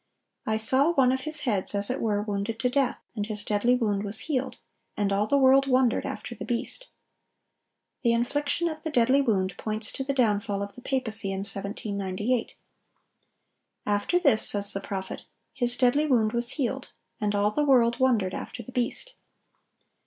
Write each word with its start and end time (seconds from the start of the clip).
"I 0.47 0.57
saw 0.57 0.93
one 0.93 1.11
of 1.11 1.21
his 1.21 1.41
heads 1.41 1.75
as 1.75 1.91
it 1.91 2.01
were 2.01 2.23
wounded 2.23 2.59
to 2.61 2.71
death; 2.71 3.03
and 3.15 3.27
his 3.27 3.43
deadly 3.43 3.75
wound 3.75 4.01
was 4.03 4.21
healed: 4.21 4.57
and 4.97 5.13
all 5.13 5.27
the 5.27 5.37
world 5.37 5.67
wondered 5.67 6.07
after 6.07 6.33
the 6.33 6.43
beast."(1018) 6.43 8.01
The 8.01 8.11
infliction 8.13 8.67
of 8.67 8.81
the 8.81 8.89
deadly 8.89 9.21
wound 9.21 9.55
points 9.57 9.91
to 9.91 10.03
the 10.03 10.15
downfall 10.15 10.63
of 10.63 10.73
the 10.73 10.81
papacy 10.81 11.31
in 11.31 11.41
1798. 11.41 12.55
After 13.85 14.17
this, 14.17 14.49
says 14.49 14.73
the 14.73 14.81
prophet, 14.81 15.25
"His 15.53 15.75
deadly 15.77 16.07
wound 16.07 16.33
was 16.33 16.53
healed: 16.53 16.89
and 17.19 17.35
all 17.35 17.51
the 17.51 17.63
world 17.63 17.99
wondered 17.99 18.33
after 18.33 18.63
the 18.63 18.71
beast." 18.71 19.13